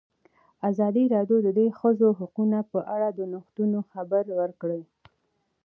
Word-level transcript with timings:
ازادي 0.69 1.03
راډیو 1.15 1.37
د 1.43 1.47
د 1.57 1.59
ښځو 1.79 2.07
حقونه 2.19 2.59
په 2.71 2.79
اړه 2.95 3.09
د 3.13 3.19
نوښتونو 3.31 3.79
خبر 3.91 4.23
ورکړی. 4.39 4.81